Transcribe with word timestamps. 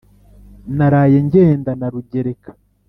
Naraye 0.77 1.17
ngenda 1.25 1.71
na 1.79 1.87
Rugereka; 1.93 2.51